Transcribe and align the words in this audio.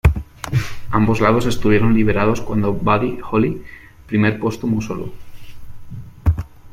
Ambos 0.89 1.21
lados 1.21 1.45
estuvieron 1.45 1.93
liberados 1.93 2.41
cuando 2.41 2.73
Buddy 2.73 3.19
Holly 3.21 3.63
primer 4.07 4.39
póstumo 4.39 4.81
solo. 4.81 5.11